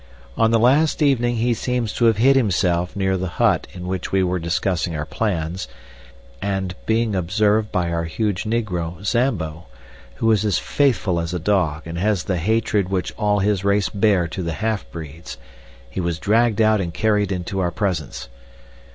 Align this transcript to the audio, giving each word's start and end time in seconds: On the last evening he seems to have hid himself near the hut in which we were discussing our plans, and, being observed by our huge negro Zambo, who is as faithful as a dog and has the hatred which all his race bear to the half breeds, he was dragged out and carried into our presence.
On 0.35 0.49
the 0.49 0.57
last 0.57 1.03
evening 1.03 1.35
he 1.35 1.53
seems 1.53 1.93
to 1.93 2.05
have 2.05 2.17
hid 2.17 2.35
himself 2.35 2.95
near 2.95 3.17
the 3.17 3.27
hut 3.37 3.67
in 3.71 3.85
which 3.85 4.11
we 4.11 4.23
were 4.23 4.39
discussing 4.39 4.95
our 4.95 5.05
plans, 5.05 5.67
and, 6.41 6.73
being 6.87 7.13
observed 7.13 7.71
by 7.71 7.91
our 7.91 8.05
huge 8.05 8.43
negro 8.45 9.05
Zambo, 9.05 9.67
who 10.15 10.31
is 10.31 10.43
as 10.43 10.57
faithful 10.57 11.19
as 11.19 11.35
a 11.35 11.39
dog 11.39 11.83
and 11.85 11.99
has 11.99 12.23
the 12.23 12.37
hatred 12.37 12.89
which 12.89 13.13
all 13.15 13.37
his 13.41 13.63
race 13.63 13.89
bear 13.89 14.27
to 14.29 14.41
the 14.41 14.53
half 14.53 14.89
breeds, 14.89 15.37
he 15.87 15.99
was 16.01 16.17
dragged 16.17 16.61
out 16.61 16.81
and 16.81 16.91
carried 16.95 17.31
into 17.31 17.59
our 17.59 17.69
presence. 17.69 18.27